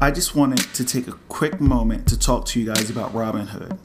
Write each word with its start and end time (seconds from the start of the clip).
I 0.00 0.12
just 0.12 0.36
wanted 0.36 0.60
to 0.74 0.84
take 0.84 1.08
a 1.08 1.18
quick 1.28 1.60
moment 1.60 2.06
to 2.06 2.16
talk 2.16 2.46
to 2.46 2.60
you 2.60 2.66
guys 2.66 2.88
about 2.88 3.12
Robinhood. 3.14 3.80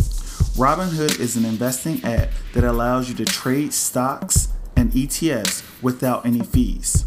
Robinhood 0.56 1.20
is 1.20 1.36
an 1.36 1.44
investing 1.44 2.04
app 2.04 2.30
that 2.54 2.64
allows 2.64 3.10
you 3.10 3.16
to 3.16 3.26
trade 3.26 3.74
stocks 3.74 4.50
and 4.76 4.92
ETFs 4.92 5.64
without 5.82 6.24
any 6.24 6.42
fees. 6.42 7.06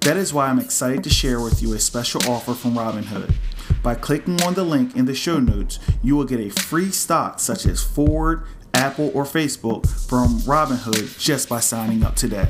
That 0.00 0.18
is 0.18 0.34
why 0.34 0.48
I'm 0.48 0.58
excited 0.58 1.02
to 1.04 1.08
share 1.08 1.40
with 1.40 1.62
you 1.62 1.72
a 1.72 1.78
special 1.78 2.20
offer 2.30 2.52
from 2.52 2.74
Robinhood. 2.74 3.34
By 3.82 3.94
clicking 3.94 4.42
on 4.42 4.52
the 4.52 4.64
link 4.64 4.94
in 4.96 5.06
the 5.06 5.14
show 5.14 5.38
notes, 5.40 5.78
you 6.02 6.14
will 6.14 6.26
get 6.26 6.38
a 6.38 6.50
free 6.50 6.90
stock 6.90 7.40
such 7.40 7.64
as 7.64 7.82
Ford, 7.82 8.44
Apple, 8.74 9.10
or 9.14 9.24
Facebook 9.24 9.88
from 10.06 10.40
Robinhood 10.40 11.18
just 11.18 11.48
by 11.48 11.60
signing 11.60 12.04
up 12.04 12.16
today. 12.16 12.48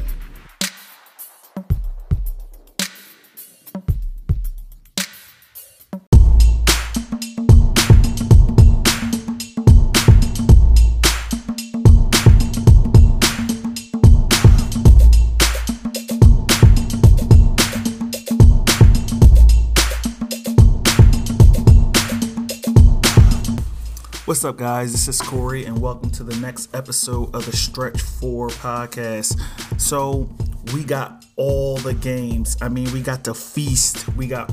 What's 24.33 24.47
up, 24.47 24.57
guys? 24.57 24.93
This 24.93 25.09
is 25.09 25.21
Corey, 25.21 25.67
and 25.67 25.79
welcome 25.79 26.09
to 26.13 26.25
the 26.25 26.35
next 26.37 26.75
episode 26.75 27.35
of 27.35 27.45
the 27.45 27.55
Stretch 27.55 28.01
4 28.01 28.49
podcast. 28.49 29.39
So, 29.79 30.27
we 30.73 30.85
got 30.85 31.27
all 31.37 31.77
the 31.77 31.93
games. 31.93 32.57
I 32.63 32.71
mean, 32.71 32.91
we 32.95 33.03
got 33.03 33.25
the 33.25 33.35
feast, 33.35 34.09
we 34.17 34.27
got 34.27 34.51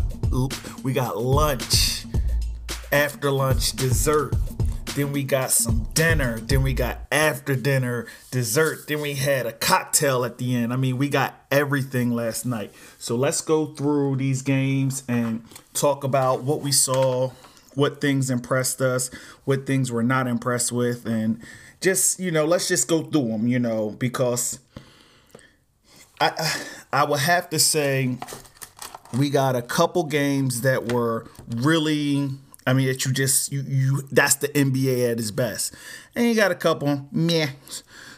we 0.83 0.91
got 0.91 1.17
lunch, 1.17 2.05
after 2.91 3.31
lunch 3.31 3.71
dessert, 3.71 4.35
then 4.95 5.13
we 5.13 5.23
got 5.23 5.49
some 5.49 5.87
dinner, 5.93 6.41
then 6.41 6.61
we 6.61 6.73
got 6.73 6.99
after 7.09 7.55
dinner 7.55 8.05
dessert, 8.31 8.85
then 8.89 8.99
we 8.99 9.13
had 9.13 9.45
a 9.45 9.53
cocktail 9.53 10.25
at 10.25 10.39
the 10.39 10.57
end. 10.57 10.73
I 10.73 10.75
mean, 10.75 10.97
we 10.97 11.07
got 11.07 11.35
everything 11.49 12.13
last 12.13 12.45
night. 12.45 12.73
So, 12.97 13.15
let's 13.15 13.39
go 13.39 13.67
through 13.67 14.17
these 14.17 14.41
games 14.41 15.03
and 15.07 15.45
talk 15.73 16.03
about 16.03 16.43
what 16.43 16.59
we 16.59 16.73
saw 16.73 17.31
what 17.79 18.01
things 18.01 18.29
impressed 18.29 18.81
us, 18.81 19.09
what 19.45 19.65
things 19.65 19.91
we're 19.91 20.03
not 20.03 20.27
impressed 20.27 20.71
with, 20.71 21.05
and 21.05 21.41
just 21.81 22.19
you 22.19 22.29
know, 22.29 22.45
let's 22.45 22.67
just 22.67 22.87
go 22.87 23.01
through 23.03 23.29
them. 23.29 23.47
You 23.47 23.59
know, 23.59 23.91
because 23.91 24.59
I 26.21 26.63
I 26.93 27.03
would 27.05 27.21
have 27.21 27.49
to 27.49 27.59
say 27.59 28.17
we 29.17 29.29
got 29.29 29.55
a 29.55 29.61
couple 29.61 30.03
games 30.03 30.61
that 30.61 30.91
were 30.91 31.29
really. 31.47 32.29
I 32.67 32.73
mean, 32.73 32.85
that 32.85 33.03
you 33.03 33.11
just 33.11 33.51
you 33.51 33.63
you 33.65 34.01
that's 34.11 34.35
the 34.35 34.49
NBA 34.49 35.11
at 35.11 35.19
its 35.19 35.31
best, 35.31 35.73
and 36.15 36.25
you 36.27 36.35
got 36.35 36.51
a 36.51 36.55
couple 36.55 37.07
meh. 37.11 37.47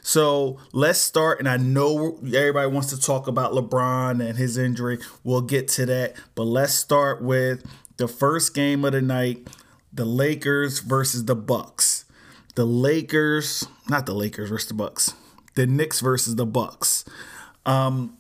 So 0.01 0.57
let's 0.73 0.99
start, 0.99 1.39
and 1.39 1.47
I 1.47 1.57
know 1.57 2.17
everybody 2.25 2.67
wants 2.67 2.89
to 2.89 2.99
talk 2.99 3.27
about 3.27 3.53
LeBron 3.53 4.27
and 4.27 4.37
his 4.37 4.57
injury. 4.57 4.97
We'll 5.23 5.43
get 5.43 5.67
to 5.69 5.85
that, 5.85 6.15
but 6.33 6.43
let's 6.43 6.73
start 6.73 7.21
with 7.21 7.63
the 8.01 8.07
first 8.07 8.53
game 8.55 8.83
of 8.83 8.93
the 8.93 9.01
night, 9.01 9.47
the 9.93 10.05
Lakers 10.05 10.79
versus 10.79 11.25
the 11.25 11.35
Bucks. 11.35 12.05
The 12.55 12.65
Lakers, 12.65 13.65
not 13.87 14.05
the 14.05 14.13
Lakers 14.13 14.49
versus 14.49 14.67
the 14.67 14.73
Bucks. 14.73 15.13
The 15.53 15.67
Knicks 15.67 16.01
versus 16.01 16.35
the 16.35 16.45
Bucks. 16.45 17.05
Um, 17.65 18.17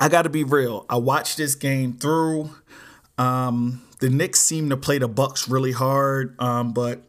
I 0.00 0.08
got 0.08 0.22
to 0.22 0.28
be 0.28 0.42
real. 0.42 0.84
I 0.90 0.96
watched 0.96 1.36
this 1.36 1.54
game 1.54 1.92
through. 1.94 2.50
Um, 3.16 3.82
the 4.00 4.10
Knicks 4.10 4.40
seem 4.40 4.68
to 4.70 4.76
play 4.76 4.98
the 4.98 5.08
Bucks 5.08 5.48
really 5.48 5.72
hard, 5.72 6.34
um, 6.40 6.72
but 6.72 7.02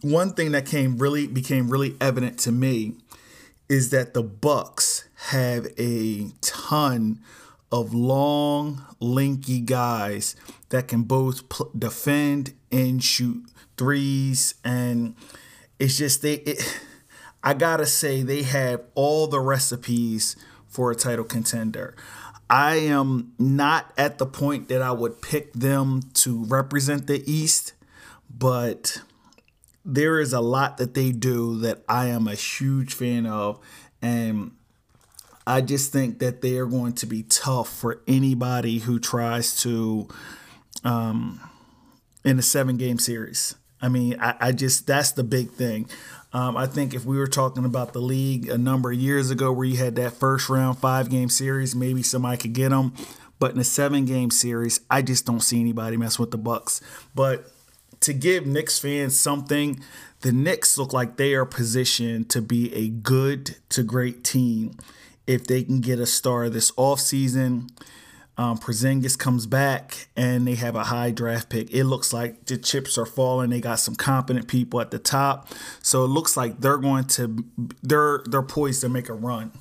one 0.00 0.32
thing 0.32 0.52
that 0.52 0.66
came 0.66 0.98
really 0.98 1.28
became 1.28 1.68
really 1.68 1.94
evident 2.00 2.38
to 2.40 2.52
me 2.52 2.94
is 3.68 3.90
that 3.90 4.12
the 4.12 4.22
Bucks 4.22 5.08
have 5.28 5.68
a 5.78 6.30
ton 6.40 7.20
of 7.72 7.94
long, 7.94 8.84
lanky 9.00 9.60
guys 9.60 10.36
that 10.68 10.86
can 10.86 11.02
both 11.02 11.48
pl- 11.48 11.72
defend 11.76 12.52
and 12.70 13.02
shoot 13.02 13.44
threes. 13.76 14.54
And 14.62 15.16
it's 15.78 15.96
just 15.96 16.22
they. 16.22 16.34
It, 16.34 16.80
I 17.44 17.54
gotta 17.54 17.86
say 17.86 18.22
they 18.22 18.42
have 18.44 18.82
all 18.94 19.26
the 19.26 19.40
recipes 19.40 20.36
for 20.68 20.92
a 20.92 20.94
title 20.94 21.24
contender. 21.24 21.96
I 22.48 22.76
am 22.76 23.32
not 23.36 23.92
at 23.98 24.18
the 24.18 24.26
point 24.26 24.68
that 24.68 24.80
I 24.80 24.92
would 24.92 25.22
pick 25.22 25.52
them 25.54 26.02
to 26.14 26.44
represent 26.44 27.08
the 27.08 27.28
East, 27.28 27.72
but 28.30 29.02
there 29.84 30.20
is 30.20 30.32
a 30.32 30.40
lot 30.40 30.76
that 30.76 30.94
they 30.94 31.10
do 31.10 31.58
that 31.60 31.82
I 31.88 32.06
am 32.08 32.28
a 32.28 32.34
huge 32.34 32.94
fan 32.94 33.26
of. 33.26 33.58
And 34.00 34.52
I 35.46 35.60
just 35.60 35.92
think 35.92 36.18
that 36.20 36.40
they 36.40 36.56
are 36.56 36.66
going 36.66 36.92
to 36.94 37.06
be 37.06 37.24
tough 37.24 37.68
for 37.68 38.00
anybody 38.06 38.78
who 38.78 38.98
tries 38.98 39.60
to, 39.62 40.08
um, 40.84 41.40
in 42.24 42.38
a 42.38 42.42
seven 42.42 42.76
game 42.76 42.98
series. 42.98 43.56
I 43.80 43.88
mean, 43.88 44.16
I, 44.20 44.34
I 44.40 44.52
just, 44.52 44.86
that's 44.86 45.12
the 45.12 45.24
big 45.24 45.50
thing. 45.50 45.88
Um, 46.32 46.56
I 46.56 46.66
think 46.66 46.94
if 46.94 47.04
we 47.04 47.18
were 47.18 47.26
talking 47.26 47.64
about 47.64 47.92
the 47.92 48.00
league 48.00 48.48
a 48.48 48.56
number 48.56 48.90
of 48.90 48.98
years 48.98 49.30
ago 49.30 49.52
where 49.52 49.66
you 49.66 49.76
had 49.76 49.96
that 49.96 50.12
first 50.12 50.48
round 50.48 50.78
five 50.78 51.10
game 51.10 51.28
series, 51.28 51.74
maybe 51.74 52.02
somebody 52.02 52.38
could 52.38 52.54
get 52.54 52.70
them. 52.70 52.94
But 53.38 53.52
in 53.52 53.58
a 53.58 53.64
seven 53.64 54.04
game 54.04 54.30
series, 54.30 54.80
I 54.88 55.02
just 55.02 55.26
don't 55.26 55.40
see 55.40 55.60
anybody 55.60 55.96
mess 55.96 56.18
with 56.18 56.30
the 56.30 56.38
Bucks. 56.38 56.80
But 57.14 57.50
to 58.00 58.12
give 58.12 58.46
Knicks 58.46 58.78
fans 58.78 59.18
something, 59.18 59.80
the 60.20 60.32
Knicks 60.32 60.78
look 60.78 60.92
like 60.92 61.16
they 61.16 61.34
are 61.34 61.44
positioned 61.44 62.30
to 62.30 62.40
be 62.40 62.72
a 62.74 62.88
good 62.88 63.56
to 63.70 63.82
great 63.82 64.24
team 64.24 64.76
if 65.26 65.46
they 65.46 65.62
can 65.62 65.80
get 65.80 65.98
a 65.98 66.06
star 66.06 66.48
this 66.48 66.70
offseason. 66.72 67.68
Um, 68.38 68.56
Porzingis 68.56 69.18
comes 69.18 69.46
back 69.46 70.08
and 70.16 70.48
they 70.48 70.54
have 70.54 70.74
a 70.74 70.84
high 70.84 71.10
draft 71.10 71.50
pick. 71.50 71.70
It 71.70 71.84
looks 71.84 72.12
like 72.14 72.46
the 72.46 72.56
chips 72.56 72.96
are 72.96 73.04
falling. 73.06 73.50
They 73.50 73.60
got 73.60 73.78
some 73.78 73.94
competent 73.94 74.48
people 74.48 74.80
at 74.80 74.90
the 74.90 74.98
top, 74.98 75.48
so 75.82 76.04
it 76.04 76.08
looks 76.08 76.36
like 76.36 76.60
they're 76.60 76.78
going 76.78 77.04
to 77.04 77.44
they're 77.82 78.22
they're 78.26 78.42
poised 78.42 78.80
to 78.80 78.88
make 78.88 79.10
a 79.10 79.14
run. 79.14 79.52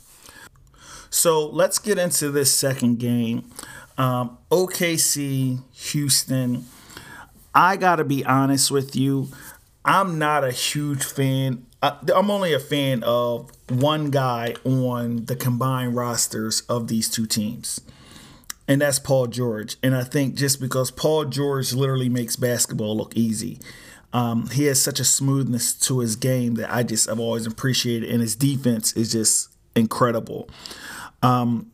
So 1.09 1.47
let's 1.49 1.79
get 1.79 1.97
into 1.97 2.31
this 2.31 2.53
second 2.53 2.99
game. 2.99 3.51
Um, 3.97 4.37
OKC 4.49 5.61
Houston. 5.73 6.65
I 7.53 7.75
gotta 7.75 8.05
be 8.05 8.23
honest 8.23 8.71
with 8.71 8.95
you. 8.95 9.27
I'm 9.83 10.17
not 10.17 10.45
a 10.45 10.51
huge 10.51 11.03
fan. 11.03 11.65
I'm 11.81 12.29
only 12.29 12.53
a 12.53 12.59
fan 12.59 13.03
of 13.03 13.51
one 13.69 14.11
guy 14.11 14.55
on 14.63 15.25
the 15.25 15.35
combined 15.35 15.95
rosters 15.95 16.61
of 16.61 16.87
these 16.87 17.09
two 17.09 17.25
teams, 17.25 17.81
and 18.67 18.81
that's 18.81 18.99
Paul 18.99 19.27
George. 19.27 19.77
And 19.81 19.95
I 19.95 20.03
think 20.03 20.35
just 20.35 20.61
because 20.61 20.91
Paul 20.91 21.25
George 21.25 21.73
literally 21.73 22.09
makes 22.09 22.35
basketball 22.35 22.95
look 22.95 23.15
easy, 23.15 23.59
um, 24.13 24.49
he 24.49 24.65
has 24.65 24.81
such 24.81 24.99
a 24.99 25.05
smoothness 25.05 25.73
to 25.87 25.99
his 25.99 26.15
game 26.15 26.55
that 26.55 26.71
I 26.71 26.83
just 26.83 27.09
I've 27.09 27.19
always 27.19 27.47
appreciated, 27.47 28.09
and 28.09 28.21
his 28.21 28.35
defense 28.35 28.93
is 28.93 29.11
just 29.11 29.49
incredible. 29.75 30.49
Um, 31.23 31.71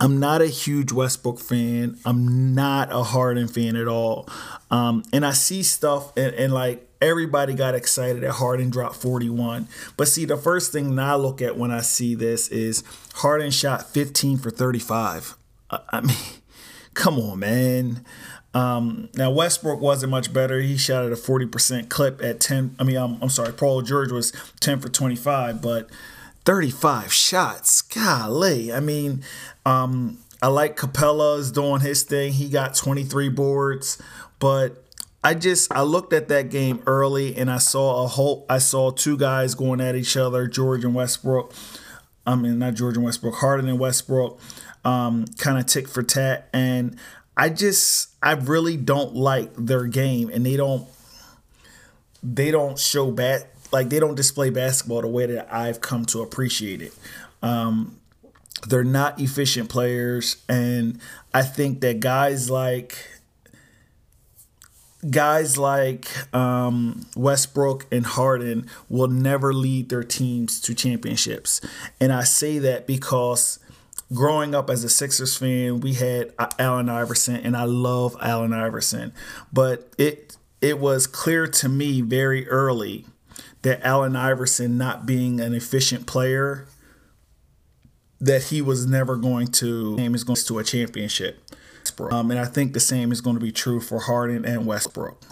I'm 0.00 0.18
not 0.18 0.42
a 0.42 0.46
huge 0.46 0.90
Westbrook 0.90 1.38
fan. 1.38 1.98
I'm 2.04 2.54
not 2.54 2.92
a 2.92 3.02
Harden 3.02 3.46
fan 3.46 3.76
at 3.76 3.86
all. 3.86 4.28
Um, 4.70 5.04
and 5.12 5.24
I 5.24 5.32
see 5.32 5.62
stuff 5.62 6.16
and, 6.16 6.34
and, 6.34 6.52
like 6.52 6.88
everybody 7.02 7.54
got 7.54 7.74
excited 7.74 8.22
that 8.22 8.32
Harden 8.32 8.70
dropped 8.70 8.96
41. 8.96 9.68
But 9.96 10.08
see, 10.08 10.24
the 10.24 10.36
first 10.36 10.72
thing 10.72 10.98
I 10.98 11.16
look 11.16 11.42
at 11.42 11.56
when 11.58 11.70
I 11.70 11.80
see 11.80 12.14
this 12.14 12.48
is 12.48 12.84
Harden 13.14 13.50
shot 13.50 13.90
15 13.90 14.38
for 14.38 14.50
35. 14.50 15.36
I, 15.70 16.00
mean, 16.00 16.16
come 16.94 17.18
on, 17.18 17.40
man. 17.40 18.04
Um, 18.54 19.08
now 19.14 19.30
Westbrook 19.30 19.80
wasn't 19.80 20.10
much 20.10 20.32
better. 20.32 20.60
He 20.60 20.76
shot 20.76 21.04
at 21.04 21.12
a 21.12 21.16
40% 21.16 21.88
clip 21.88 22.22
at 22.22 22.40
10. 22.40 22.76
I 22.78 22.84
mean, 22.84 22.96
I'm, 22.96 23.20
I'm 23.20 23.30
sorry, 23.30 23.52
Paul 23.52 23.82
George 23.82 24.12
was 24.12 24.32
10 24.60 24.80
for 24.80 24.88
25, 24.88 25.60
but 25.60 25.90
35 26.44 27.12
shots. 27.12 27.82
Golly. 27.82 28.72
I 28.72 28.80
mean, 28.80 29.24
um, 29.64 30.18
I 30.42 30.48
like 30.48 30.76
Capela's 30.76 31.50
doing 31.50 31.80
his 31.80 32.02
thing. 32.02 32.32
He 32.32 32.48
got 32.48 32.74
23 32.74 33.28
boards, 33.30 34.00
but 34.38 34.84
I 35.24 35.34
just 35.34 35.72
I 35.72 35.82
looked 35.82 36.12
at 36.12 36.28
that 36.28 36.50
game 36.50 36.82
early 36.86 37.36
and 37.36 37.50
I 37.50 37.58
saw 37.58 38.04
a 38.04 38.08
whole 38.08 38.44
I 38.48 38.58
saw 38.58 38.90
two 38.90 39.16
guys 39.16 39.54
going 39.54 39.80
at 39.80 39.94
each 39.94 40.16
other, 40.16 40.46
George 40.46 40.84
and 40.84 40.94
Westbrook. 40.94 41.52
I 42.26 42.34
mean 42.34 42.58
not 42.58 42.74
George 42.74 42.96
and 42.96 43.04
Westbrook, 43.04 43.34
Harden 43.36 43.68
and 43.68 43.78
Westbrook, 43.78 44.40
um, 44.84 45.26
kind 45.38 45.58
of 45.58 45.66
tick 45.66 45.88
for 45.88 46.02
tat. 46.02 46.48
And 46.52 46.96
I 47.36 47.50
just 47.50 48.10
I 48.22 48.32
really 48.32 48.76
don't 48.76 49.14
like 49.14 49.52
their 49.56 49.86
game 49.86 50.28
and 50.28 50.44
they 50.44 50.56
don't 50.56 50.86
they 52.22 52.50
don't 52.50 52.78
show 52.78 53.10
bad 53.10 53.46
like 53.72 53.88
they 53.88 53.98
don't 53.98 54.14
display 54.14 54.50
basketball 54.50 55.00
the 55.00 55.08
way 55.08 55.26
that 55.26 55.52
I've 55.52 55.80
come 55.80 56.04
to 56.06 56.20
appreciate 56.20 56.82
it. 56.82 56.94
Um, 57.42 57.98
they're 58.68 58.84
not 58.84 59.20
efficient 59.20 59.68
players, 59.68 60.36
and 60.48 61.00
I 61.34 61.42
think 61.42 61.80
that 61.80 61.98
guys 61.98 62.48
like 62.48 62.96
guys 65.08 65.58
like 65.58 66.06
um, 66.34 67.06
Westbrook 67.16 67.86
and 67.90 68.06
Harden 68.06 68.68
will 68.88 69.08
never 69.08 69.52
lead 69.52 69.88
their 69.88 70.04
teams 70.04 70.60
to 70.60 70.74
championships. 70.74 71.60
And 72.00 72.12
I 72.12 72.24
say 72.24 72.58
that 72.60 72.86
because 72.86 73.58
growing 74.12 74.54
up 74.54 74.70
as 74.70 74.84
a 74.84 74.88
Sixers 74.88 75.36
fan, 75.36 75.80
we 75.80 75.94
had 75.94 76.32
Allen 76.58 76.88
Iverson, 76.88 77.36
and 77.36 77.56
I 77.56 77.64
love 77.64 78.16
Allen 78.20 78.52
Iverson. 78.52 79.12
But 79.52 79.92
it 79.98 80.36
it 80.60 80.78
was 80.78 81.06
clear 81.06 81.46
to 81.48 81.68
me 81.68 82.00
very 82.00 82.48
early 82.48 83.04
that 83.62 83.84
Allen 83.84 84.14
Iverson 84.14 84.78
not 84.78 85.06
being 85.06 85.40
an 85.40 85.54
efficient 85.54 86.06
player, 86.06 86.66
that 88.20 88.44
he 88.44 88.62
was 88.62 88.86
never 88.86 89.16
going 89.16 89.48
to 89.48 89.96
aim 89.98 90.14
is 90.14 90.24
going 90.24 90.36
to 90.36 90.58
a 90.58 90.64
championship. 90.64 91.40
Um, 92.10 92.30
and 92.30 92.40
I 92.40 92.44
think 92.44 92.72
the 92.72 92.80
same 92.80 93.12
is 93.12 93.20
going 93.20 93.36
to 93.36 93.42
be 93.42 93.52
true 93.52 93.80
for 93.80 94.00
Harden 94.00 94.44
and 94.44 94.66
Westbrook. 94.66 95.22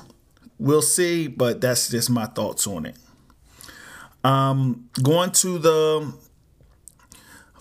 We'll 0.58 0.82
see, 0.82 1.26
but 1.26 1.60
that's 1.60 1.88
just 1.88 2.10
my 2.10 2.26
thoughts 2.26 2.66
on 2.66 2.86
it. 2.86 2.96
Um, 4.22 4.90
going 5.02 5.30
to 5.32 5.58
the 5.58 6.12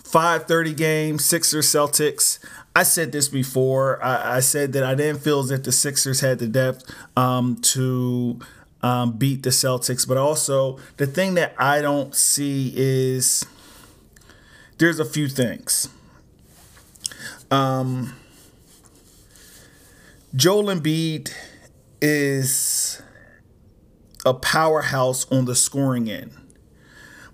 5:30 0.04 0.76
game, 0.76 1.18
Sixers 1.18 1.66
Celtics. 1.66 2.38
I 2.74 2.82
said 2.82 3.12
this 3.12 3.28
before. 3.28 4.02
I, 4.04 4.36
I, 4.36 4.40
said 4.40 4.72
that 4.74 4.84
I 4.84 4.94
didn't 4.94 5.22
feel 5.22 5.50
if 5.50 5.62
the 5.62 5.72
Sixers 5.72 6.20
had 6.20 6.38
the 6.38 6.46
depth 6.46 6.84
um, 7.16 7.56
to 7.62 8.38
um, 8.82 9.12
beat 9.12 9.42
the 9.42 9.50
Celtics, 9.50 10.06
but 10.06 10.16
also 10.16 10.78
the 10.96 11.06
thing 11.06 11.34
that 11.34 11.54
I 11.58 11.80
don't 11.80 12.14
see 12.14 12.72
is 12.76 13.44
there's 14.78 15.00
a 15.00 15.04
few 15.04 15.28
things. 15.28 15.88
Um, 17.50 18.14
Joel 20.34 20.64
Embiid 20.64 21.32
is 22.00 23.02
a 24.24 24.32
powerhouse 24.32 25.30
on 25.30 25.44
the 25.46 25.56
scoring 25.56 26.08
end. 26.08 26.32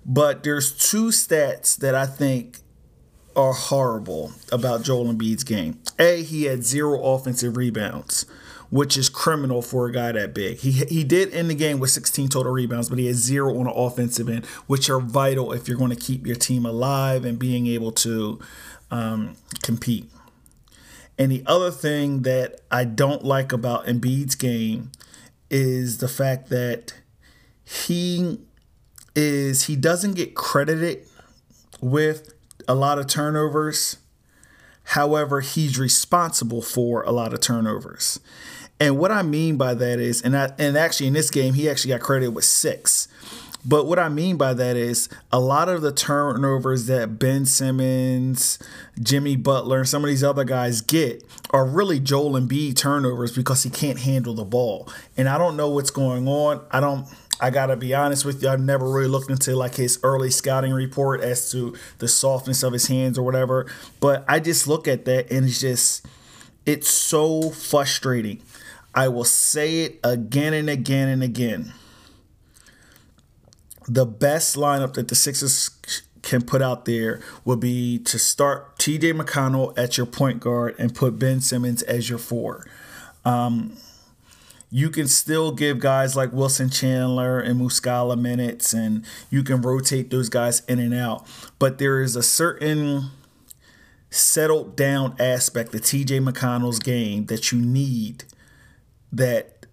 But 0.04 0.44
there's 0.44 0.72
two 0.72 1.08
stats 1.08 1.76
that 1.78 1.94
I 1.94 2.06
think 2.06 2.58
are 3.34 3.52
horrible 3.52 4.32
about 4.50 4.82
Joel 4.82 5.12
Embiid's 5.12 5.44
game. 5.44 5.78
A, 5.98 6.22
he 6.22 6.44
had 6.44 6.64
zero 6.64 7.02
offensive 7.02 7.56
rebounds, 7.58 8.25
which 8.70 8.96
is 8.96 9.10
criminal 9.10 9.60
for 9.60 9.87
a 9.87 9.92
guy 9.92 10.12
that 10.12 10.32
big. 10.32 10.58
He 10.58 10.70
he 10.70 11.04
did 11.04 11.34
end 11.34 11.50
the 11.50 11.54
game 11.54 11.81
with 11.81 11.90
16 11.90 12.28
total 12.28 12.52
rebounds, 12.52 12.88
but 12.88 12.99
he 12.99 13.06
had 13.06 13.16
zero 13.16 13.58
on 13.58 13.64
the 13.64 13.72
offensive 13.72 14.28
end, 14.28 14.46
which 14.69 14.88
are 14.88 15.00
vital 15.00 15.52
if 15.52 15.69
you're 15.69 15.76
going 15.76 15.90
to 15.90 15.96
keep 15.96 16.26
your 16.26 16.37
team 16.37 16.64
alive 16.64 17.26
and 17.26 17.38
being 17.38 17.66
able 17.66 17.92
to 17.92 18.38
um, 18.90 19.37
compete. 19.62 20.08
And 21.18 21.32
the 21.32 21.42
other 21.46 21.70
thing 21.70 22.22
that 22.22 22.60
I 22.70 22.84
don't 22.84 23.24
like 23.24 23.52
about 23.52 23.86
Embiid's 23.86 24.34
game 24.34 24.92
is 25.50 25.98
the 25.98 26.08
fact 26.08 26.48
that 26.50 26.94
he 27.64 28.38
is 29.14 29.64
he 29.64 29.76
doesn't 29.76 30.14
get 30.14 30.34
credited 30.34 31.06
with 31.80 32.34
a 32.68 32.74
lot 32.74 32.98
of 32.98 33.06
turnovers. 33.06 33.96
However, 34.90 35.40
he's 35.40 35.78
responsible 35.78 36.62
for 36.62 37.02
a 37.02 37.10
lot 37.10 37.32
of 37.32 37.40
turnovers. 37.40 38.20
And 38.78 38.98
what 38.98 39.10
I 39.10 39.22
mean 39.22 39.56
by 39.56 39.74
that 39.74 39.98
is, 39.98 40.20
and 40.20 40.36
I, 40.36 40.52
and 40.58 40.76
actually 40.76 41.06
in 41.06 41.14
this 41.14 41.30
game, 41.30 41.54
he 41.54 41.68
actually 41.68 41.90
got 41.90 42.00
credited 42.00 42.34
with 42.34 42.44
six. 42.44 43.08
But 43.68 43.86
what 43.86 43.98
I 43.98 44.08
mean 44.08 44.36
by 44.36 44.54
that 44.54 44.76
is 44.76 45.08
a 45.32 45.40
lot 45.40 45.68
of 45.68 45.82
the 45.82 45.90
turnovers 45.90 46.86
that 46.86 47.18
Ben 47.18 47.44
Simmons, 47.44 48.60
Jimmy 49.02 49.34
Butler, 49.34 49.78
and 49.78 49.88
some 49.88 50.04
of 50.04 50.08
these 50.08 50.22
other 50.22 50.44
guys 50.44 50.80
get 50.80 51.24
are 51.50 51.66
really 51.66 51.98
Joel 51.98 52.40
Embiid 52.40 52.76
turnovers 52.76 53.34
because 53.34 53.64
he 53.64 53.70
can't 53.70 53.98
handle 53.98 54.34
the 54.34 54.44
ball. 54.44 54.88
And 55.16 55.28
I 55.28 55.36
don't 55.36 55.56
know 55.56 55.68
what's 55.68 55.90
going 55.90 56.28
on. 56.28 56.64
I 56.70 56.78
don't. 56.78 57.06
I 57.38 57.50
gotta 57.50 57.76
be 57.76 57.92
honest 57.92 58.24
with 58.24 58.42
you, 58.42 58.48
I've 58.48 58.60
never 58.60 58.88
really 58.90 59.08
looked 59.08 59.30
into 59.30 59.54
like 59.54 59.74
his 59.74 59.98
early 60.02 60.30
scouting 60.30 60.72
report 60.72 61.20
as 61.20 61.50
to 61.50 61.76
the 61.98 62.08
softness 62.08 62.62
of 62.62 62.72
his 62.72 62.86
hands 62.86 63.18
or 63.18 63.24
whatever. 63.24 63.70
But 64.00 64.24
I 64.26 64.40
just 64.40 64.66
look 64.66 64.88
at 64.88 65.04
that 65.04 65.30
and 65.30 65.44
it's 65.44 65.60
just 65.60 66.06
it's 66.64 66.88
so 66.88 67.50
frustrating. 67.50 68.40
I 68.94 69.08
will 69.08 69.24
say 69.24 69.80
it 69.80 70.00
again 70.02 70.54
and 70.54 70.70
again 70.70 71.08
and 71.08 71.22
again 71.22 71.74
the 73.88 74.06
best 74.06 74.56
lineup 74.56 74.94
that 74.94 75.09
the 75.09 75.15
Sixers 75.15 75.71
can 76.23 76.43
put 76.43 76.61
out 76.61 76.87
there 76.87 77.21
would 77.44 77.61
be 77.61 77.99
to 78.00 78.19
start 78.19 78.77
TJ 78.79 79.19
McConnell 79.19 79.77
at 79.79 79.97
your 79.97 80.06
point 80.06 80.41
guard 80.41 80.75
and 80.79 80.94
put 80.94 81.19
Ben 81.19 81.41
Simmons 81.41 81.83
as 81.83 82.11
your 82.11 82.19
four. 82.19 82.67
Um, 83.25 83.77
you 84.71 84.91
can 84.91 85.06
still 85.06 85.53
give 85.53 85.79
guys 85.79 86.17
like 86.17 86.33
Wilson 86.33 86.69
Chandler 86.69 87.38
and 87.38 87.61
Muscala 87.61 88.19
minutes, 88.19 88.73
and 88.73 89.05
you 89.31 89.44
can 89.44 89.62
rotate 89.62 90.11
those 90.11 90.29
guys 90.29 90.61
in 90.69 90.81
and 90.81 90.93
out. 90.93 91.27
But 91.59 91.79
there 91.79 92.03
is 92.03 92.17
a 92.17 92.23
certain 92.23 93.11
settled 94.11 94.77
down 94.77 95.15
aspect 95.21 95.73
to 95.73 95.79
TJ 95.79 96.29
McConnell's 96.29 96.79
game 96.81 97.27
that 97.27 97.53
you 97.53 97.61
need 97.61 98.25
that 99.12 99.67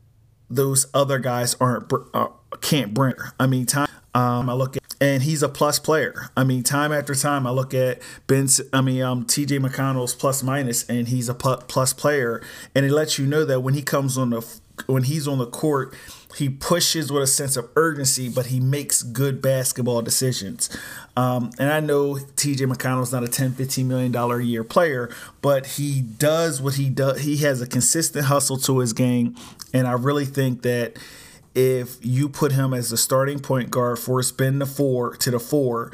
those 0.49 0.85
other 0.93 1.17
guys 1.17 1.55
aren't 1.59 1.91
uh, 2.13 2.27
can't 2.61 2.93
bring. 2.93 3.15
I 3.39 3.47
mean, 3.47 3.65
time 3.65 3.87
um, 4.13 4.49
I 4.49 4.53
look 4.53 4.77
at, 4.77 4.83
and 5.01 5.23
he's 5.23 5.43
a 5.43 5.49
plus 5.49 5.79
player. 5.79 6.29
I 6.37 6.43
mean, 6.43 6.63
time 6.63 6.91
after 6.91 7.15
time, 7.15 7.45
I 7.47 7.51
look 7.51 7.73
at 7.73 8.01
Ben. 8.27 8.47
I 8.71 8.81
mean, 8.81 9.01
um, 9.01 9.25
T.J. 9.25 9.59
McConnell's 9.59 10.15
plus 10.15 10.43
minus, 10.43 10.87
and 10.89 11.07
he's 11.07 11.29
a 11.29 11.33
plus 11.33 11.93
player, 11.93 12.41
and 12.75 12.85
it 12.85 12.91
lets 12.91 13.17
you 13.17 13.25
know 13.25 13.45
that 13.45 13.61
when 13.61 13.73
he 13.73 13.81
comes 13.81 14.17
on 14.17 14.29
the 14.29 14.45
when 14.87 15.03
he's 15.03 15.27
on 15.27 15.37
the 15.37 15.45
court, 15.45 15.93
he 16.37 16.49
pushes 16.49 17.11
with 17.11 17.23
a 17.23 17.27
sense 17.27 17.55
of 17.55 17.69
urgency, 17.75 18.27
but 18.27 18.47
he 18.47 18.59
makes 18.59 19.03
good 19.03 19.41
basketball 19.41 20.01
decisions. 20.01 20.75
Um, 21.15 21.51
and 21.59 21.71
I 21.71 21.79
know 21.79 22.15
TJ 22.15 22.71
McConnell's 22.71 23.11
not 23.11 23.23
a 23.23 23.27
10, 23.27 23.53
15 23.53 23.87
million 23.87 24.11
dollar 24.11 24.39
a 24.39 24.43
year 24.43 24.63
player, 24.63 25.13
but 25.41 25.65
he 25.65 26.01
does 26.01 26.61
what 26.61 26.75
he 26.75 26.89
does. 26.89 27.21
He 27.21 27.37
has 27.37 27.61
a 27.61 27.67
consistent 27.67 28.25
hustle 28.25 28.57
to 28.57 28.79
his 28.79 28.93
game. 28.93 29.35
And 29.73 29.87
I 29.87 29.93
really 29.93 30.25
think 30.25 30.63
that 30.63 30.97
if 31.55 32.03
you 32.03 32.29
put 32.29 32.51
him 32.51 32.73
as 32.73 32.89
the 32.89 32.97
starting 32.97 33.39
point 33.39 33.69
guard 33.69 33.99
for 33.99 34.19
a 34.19 34.23
spin 34.23 34.59
the 34.59 34.65
four 34.65 35.15
to 35.17 35.31
the 35.31 35.39
four, 35.39 35.91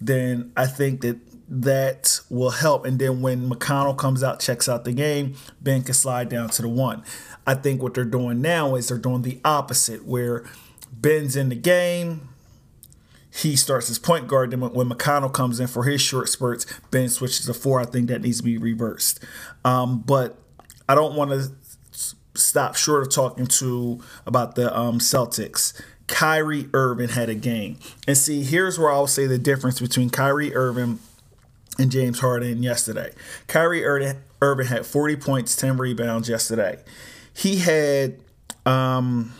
then 0.00 0.52
I 0.56 0.66
think 0.66 1.02
that 1.02 1.18
that 1.48 2.20
will 2.30 2.50
help. 2.50 2.86
And 2.86 2.98
then 2.98 3.20
when 3.20 3.50
McConnell 3.50 3.96
comes 3.96 4.22
out, 4.22 4.40
checks 4.40 4.68
out 4.68 4.84
the 4.84 4.92
game, 4.92 5.34
Ben 5.60 5.82
can 5.82 5.94
slide 5.94 6.28
down 6.28 6.48
to 6.50 6.62
the 6.62 6.68
one. 6.68 7.04
I 7.46 7.54
think 7.54 7.82
what 7.82 7.94
they're 7.94 8.04
doing 8.04 8.40
now 8.40 8.74
is 8.74 8.88
they're 8.88 8.98
doing 8.98 9.22
the 9.22 9.40
opposite, 9.44 10.06
where 10.06 10.44
Ben's 10.90 11.36
in 11.36 11.50
the 11.50 11.54
game, 11.54 12.30
he 13.30 13.56
starts 13.56 13.90
as 13.90 13.98
point 13.98 14.26
guard. 14.26 14.52
Then 14.52 14.60
when 14.60 14.88
McConnell 14.88 15.32
comes 15.32 15.60
in 15.60 15.66
for 15.66 15.84
his 15.84 16.00
short 16.00 16.28
spurts, 16.28 16.66
Ben 16.90 17.08
switches 17.08 17.46
to 17.46 17.54
four. 17.54 17.80
I 17.80 17.84
think 17.84 18.08
that 18.08 18.22
needs 18.22 18.38
to 18.38 18.44
be 18.44 18.56
reversed. 18.56 19.22
Um, 19.64 20.00
but 20.00 20.38
I 20.88 20.94
don't 20.94 21.14
want 21.14 21.30
to 21.30 21.50
stop 22.34 22.76
short 22.76 23.02
of 23.02 23.12
talking 23.12 23.46
to 23.46 24.00
about 24.26 24.54
the 24.54 24.76
um, 24.76 24.98
Celtics. 24.98 25.72
Kyrie 26.06 26.68
Irving 26.74 27.08
had 27.08 27.28
a 27.28 27.34
game. 27.34 27.78
And 28.06 28.16
see, 28.16 28.42
here's 28.42 28.78
where 28.78 28.90
I'll 28.90 29.06
say 29.06 29.26
the 29.26 29.38
difference 29.38 29.80
between 29.80 30.10
Kyrie 30.10 30.54
Irving 30.54 30.98
and 31.78 31.90
James 31.90 32.20
Harden 32.20 32.62
yesterday. 32.62 33.12
Kyrie 33.46 33.84
Irving 33.84 34.66
had 34.66 34.86
40 34.86 35.16
points, 35.16 35.56
10 35.56 35.76
rebounds 35.78 36.28
yesterday. 36.28 36.82
He 37.32 37.58
had 37.58 38.20
um 38.66 39.32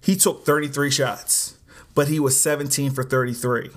he 0.00 0.16
took 0.16 0.46
33 0.46 0.90
shots, 0.90 1.56
but 1.94 2.08
he 2.08 2.20
was 2.20 2.40
17 2.40 2.92
for 2.92 3.02
33. 3.02 3.70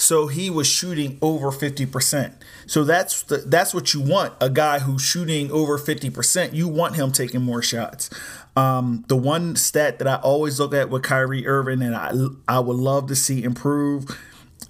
So 0.00 0.28
he 0.28 0.48
was 0.48 0.66
shooting 0.66 1.18
over 1.20 1.50
50%. 1.50 2.32
So 2.66 2.84
that's 2.84 3.22
the, 3.22 3.36
that's 3.36 3.74
what 3.74 3.92
you 3.92 4.00
want. 4.00 4.32
A 4.40 4.48
guy 4.48 4.78
who's 4.78 5.02
shooting 5.02 5.50
over 5.50 5.78
50%, 5.78 6.54
you 6.54 6.68
want 6.68 6.96
him 6.96 7.12
taking 7.12 7.42
more 7.42 7.60
shots. 7.60 8.08
Um, 8.56 9.04
the 9.08 9.16
one 9.16 9.56
stat 9.56 9.98
that 9.98 10.08
I 10.08 10.14
always 10.16 10.58
look 10.58 10.72
at 10.72 10.88
with 10.88 11.02
Kyrie 11.02 11.46
Irving 11.46 11.82
and 11.82 11.94
I 11.94 12.12
I 12.48 12.60
would 12.60 12.76
love 12.76 13.08
to 13.08 13.14
see 13.14 13.44
improve 13.44 14.06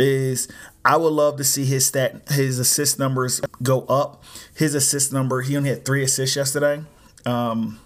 is 0.00 0.49
I 0.84 0.96
would 0.96 1.12
love 1.12 1.37
to 1.37 1.44
see 1.44 1.64
his 1.64 1.87
stat 1.87 2.28
his 2.30 2.58
assist 2.58 2.99
numbers 2.99 3.40
go 3.62 3.82
up. 3.82 4.25
His 4.52 4.75
assist 4.75 5.12
number, 5.12 5.42
he 5.42 5.56
only 5.56 5.70
had 5.70 5.84
3 5.84 6.02
assists 6.02 6.34
yesterday. 6.34 6.82
Um, 7.25 7.78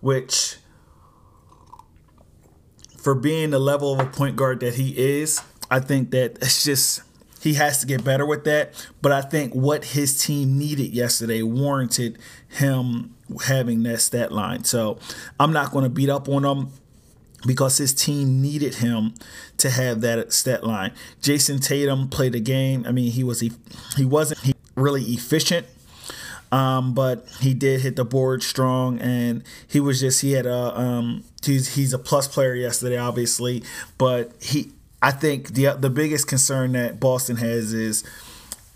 which 0.00 0.56
for 2.98 3.14
being 3.14 3.48
the 3.48 3.58
level 3.58 3.94
of 3.94 4.00
a 4.00 4.06
point 4.10 4.36
guard 4.36 4.60
that 4.60 4.74
he 4.74 4.90
is, 4.98 5.40
I 5.72 5.80
think 5.80 6.10
that 6.10 6.32
it's 6.42 6.62
just 6.62 7.02
he 7.40 7.54
has 7.54 7.80
to 7.80 7.86
get 7.86 8.04
better 8.04 8.24
with 8.24 8.44
that. 8.44 8.86
But 9.00 9.10
I 9.10 9.22
think 9.22 9.54
what 9.54 9.86
his 9.86 10.22
team 10.22 10.58
needed 10.58 10.92
yesterday 10.92 11.42
warranted 11.42 12.18
him 12.48 13.16
having 13.46 13.82
that 13.84 14.00
stat 14.00 14.30
line. 14.30 14.64
So 14.64 14.98
I'm 15.40 15.52
not 15.52 15.72
going 15.72 15.84
to 15.84 15.90
beat 15.90 16.10
up 16.10 16.28
on 16.28 16.44
him 16.44 16.68
because 17.44 17.78
his 17.78 17.92
team 17.92 18.40
needed 18.40 18.76
him 18.76 19.14
to 19.56 19.70
have 19.70 20.02
that 20.02 20.32
stat 20.32 20.62
line. 20.62 20.92
Jayson 21.20 21.60
Tatum 21.60 22.08
played 22.08 22.34
a 22.36 22.40
game. 22.40 22.84
I 22.86 22.92
mean, 22.92 23.10
he 23.10 23.24
was 23.24 23.40
he, 23.40 24.04
wasn't 24.04 24.54
really 24.76 25.02
efficient. 25.02 25.66
Um, 26.52 26.92
but 26.92 27.26
he 27.40 27.54
did 27.54 27.80
hit 27.80 27.96
the 27.96 28.04
board 28.04 28.42
strong, 28.42 29.00
and 29.00 29.42
he 29.66 29.80
was 29.80 30.00
just 30.00 30.20
he 30.20 30.32
had 30.32 30.44
a 30.44 30.78
um, 30.78 31.24
he's 31.42 31.76
he's 31.76 31.94
a 31.94 31.98
plus 31.98 32.28
player 32.28 32.54
yesterday, 32.54 32.98
obviously, 32.98 33.62
but 33.96 34.32
he 34.38 34.70
I 35.02 35.10
think 35.10 35.54
the 35.54 35.76
the 35.78 35.90
biggest 35.90 36.28
concern 36.28 36.72
that 36.72 37.00
Boston 37.00 37.36
has 37.36 37.72
is 37.72 38.04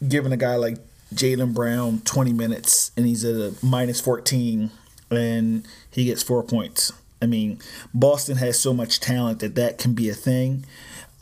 giving 0.07 0.33
a 0.33 0.37
guy 0.37 0.57
like 0.57 0.79
Jaylen 1.15 1.55
Brown 1.55 2.01
20 2.05 2.33
minutes 2.33 2.91
and 2.97 3.07
he's 3.07 3.25
at 3.25 3.37
a 3.37 3.55
minus 3.65 4.01
14 4.01 4.71
and 5.11 5.67
he 5.91 6.05
gets 6.05 6.23
four 6.23 6.43
points. 6.43 6.93
I 7.23 7.27
mean, 7.27 7.61
Boston 7.95 8.37
has 8.39 8.59
so 8.59 8.75
much 8.75 9.01
talent 9.01 9.39
that 9.39 9.55
that 9.55 9.79
can 9.79 9.95
be 9.95 10.11
a 10.11 10.15
thing. 10.15 10.67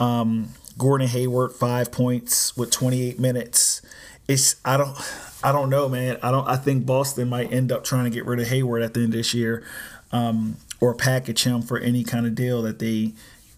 Um, 0.00 0.48
Gordon 0.78 1.06
Hayward 1.08 1.52
five 1.52 1.92
points 1.92 2.56
with 2.56 2.70
28 2.70 3.20
minutes. 3.20 3.82
It's 4.26 4.56
I 4.64 4.78
don't 4.78 4.96
I 5.44 5.52
don't 5.52 5.68
know, 5.68 5.90
man. 5.90 6.16
I 6.22 6.30
don't. 6.30 6.48
I 6.48 6.56
think 6.56 6.86
Boston 6.86 7.28
might 7.28 7.52
end 7.52 7.70
up 7.70 7.84
trying 7.84 8.04
to 8.04 8.10
get 8.10 8.24
rid 8.24 8.40
of 8.40 8.48
Hayward 8.48 8.82
at 8.82 8.94
the 8.94 9.00
end 9.00 9.12
of 9.12 9.18
this 9.18 9.34
year, 9.34 9.62
um, 10.10 10.56
or 10.80 10.94
package 10.94 11.44
him 11.44 11.60
for 11.60 11.78
any 11.78 12.02
kind 12.02 12.26
of 12.26 12.34
deal 12.34 12.62
that 12.62 12.78
they 12.78 13.12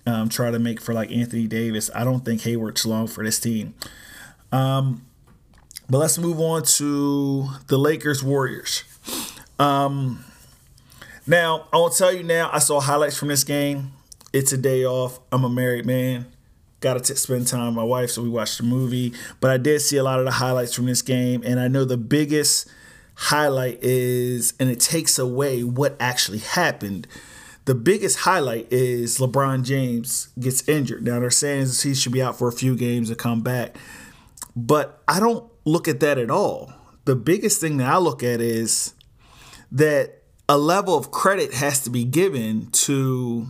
um, 0.06 0.28
try 0.28 0.50
to 0.50 0.58
make 0.58 0.80
for 0.80 0.94
like 0.94 1.10
Anthony 1.10 1.46
Davis. 1.46 1.90
I 1.94 2.04
don't 2.04 2.24
think 2.24 2.42
Hayward's 2.42 2.86
long 2.86 3.06
for 3.06 3.24
this 3.24 3.40
team. 3.40 3.74
Um, 4.52 5.04
but 5.90 5.98
let's 5.98 6.18
move 6.18 6.40
on 6.40 6.62
to 6.62 7.48
the 7.66 7.78
Lakers 7.78 8.22
Warriors. 8.22 8.84
Um, 9.58 10.24
now, 11.26 11.68
I 11.72 11.76
will 11.76 11.90
tell 11.90 12.12
you 12.12 12.22
now, 12.22 12.50
I 12.52 12.58
saw 12.58 12.80
highlights 12.80 13.16
from 13.16 13.28
this 13.28 13.44
game. 13.44 13.92
It's 14.32 14.52
a 14.52 14.56
day 14.56 14.84
off. 14.84 15.18
I'm 15.32 15.44
a 15.44 15.48
married 15.48 15.86
man. 15.86 16.26
Got 16.80 17.02
to 17.02 17.16
spend 17.16 17.46
time 17.46 17.66
with 17.66 17.74
my 17.74 17.82
wife, 17.82 18.10
so 18.10 18.22
we 18.22 18.28
watched 18.28 18.58
the 18.58 18.64
movie. 18.64 19.12
But 19.40 19.50
I 19.50 19.56
did 19.56 19.80
see 19.80 19.96
a 19.96 20.02
lot 20.02 20.18
of 20.18 20.24
the 20.24 20.32
highlights 20.32 20.74
from 20.74 20.86
this 20.86 21.02
game, 21.02 21.42
and 21.44 21.58
I 21.58 21.68
know 21.68 21.84
the 21.84 21.96
biggest 21.96 22.68
highlight 23.14 23.82
is, 23.82 24.54
and 24.60 24.70
it 24.70 24.78
takes 24.78 25.18
away 25.18 25.64
what 25.64 25.96
actually 25.98 26.38
happened. 26.38 27.06
The 27.66 27.74
biggest 27.74 28.18
highlight 28.18 28.72
is 28.72 29.18
LeBron 29.18 29.64
James 29.64 30.28
gets 30.38 30.66
injured. 30.68 31.04
Now 31.04 31.18
they're 31.18 31.30
saying 31.30 31.66
he 31.82 31.94
should 31.94 32.12
be 32.12 32.22
out 32.22 32.38
for 32.38 32.46
a 32.46 32.52
few 32.52 32.76
games 32.76 33.08
to 33.08 33.16
come 33.16 33.40
back, 33.42 33.76
but 34.54 35.02
I 35.08 35.18
don't 35.18 35.50
look 35.64 35.88
at 35.88 35.98
that 36.00 36.16
at 36.16 36.30
all. 36.30 36.72
The 37.06 37.16
biggest 37.16 37.60
thing 37.60 37.76
that 37.78 37.88
I 37.88 37.98
look 37.98 38.22
at 38.22 38.40
is 38.40 38.94
that 39.72 40.22
a 40.48 40.56
level 40.56 40.96
of 40.96 41.10
credit 41.10 41.54
has 41.54 41.82
to 41.82 41.90
be 41.90 42.04
given 42.04 42.70
to 42.70 43.48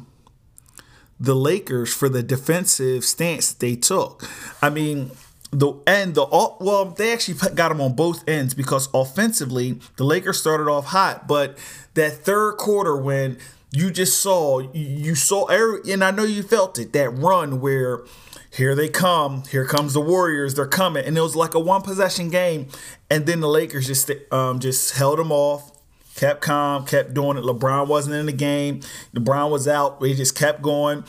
the 1.21 1.35
Lakers 1.35 1.93
for 1.93 2.09
the 2.09 2.23
defensive 2.23 3.05
stance 3.05 3.53
they 3.53 3.77
took. 3.77 4.27
I 4.63 4.71
mean, 4.71 5.11
the 5.51 5.75
and 5.87 6.15
the 6.15 6.27
well, 6.27 6.87
they 6.87 7.13
actually 7.13 7.39
got 7.55 7.69
them 7.69 7.83
on 7.83 7.95
both 7.95 8.27
ends 8.27 8.55
because 8.55 8.89
offensively 8.95 9.79
the 9.97 10.05
Lakers 10.05 10.41
started 10.41 10.69
off 10.69 10.87
hot, 10.87 11.29
but 11.29 11.59
that 11.95 12.13
third 12.13 12.57
quarter 12.57 12.97
when 12.97 13.39
you 13.77 13.91
just 13.91 14.21
saw 14.21 14.61
you 14.73 15.15
saw 15.15 15.47
and 15.49 16.03
I 16.03 16.11
know 16.11 16.25
you 16.25 16.43
felt 16.43 16.79
it 16.79 16.93
that 16.95 17.11
run 17.11 17.61
where 17.61 18.05
here 18.51 18.75
they 18.75 18.89
come. 18.89 19.43
Here 19.51 19.67
comes 19.67 19.93
the 19.93 20.01
Warriors. 20.01 20.55
They're 20.55 20.67
coming, 20.67 21.05
and 21.05 21.17
it 21.19 21.21
was 21.21 21.37
like 21.37 21.55
a 21.55 21.61
one 21.61 21.83
possession 21.83 22.31
game. 22.31 22.69
And 23.11 23.27
then 23.27 23.41
the 23.41 23.49
Lakers 23.49 23.87
just 23.87 24.11
um, 24.33 24.61
just 24.61 24.97
held 24.97 25.19
them 25.19 25.31
off, 25.31 25.73
kept 26.15 26.41
calm, 26.41 26.87
kept 26.87 27.13
doing 27.13 27.37
it. 27.37 27.45
LeBron 27.45 27.87
wasn't 27.87 28.17
in 28.17 28.25
the 28.25 28.33
game. 28.33 28.81
LeBron 29.15 29.51
was 29.51 29.69
out. 29.69 30.01
They 30.01 30.15
just 30.15 30.35
kept 30.35 30.63
going, 30.63 31.05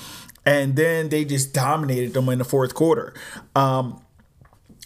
and 0.46 0.76
then 0.76 1.08
they 1.08 1.24
just 1.24 1.54
dominated 1.54 2.14
them 2.14 2.28
in 2.28 2.40
the 2.40 2.46
fourth 2.46 2.74
quarter. 2.74 3.14
Um, 3.56 4.02